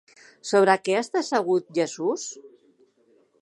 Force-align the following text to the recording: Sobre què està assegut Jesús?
Sobre 0.51 0.75
què 0.87 0.95
està 1.01 1.21
assegut 1.25 1.69
Jesús? 1.81 2.25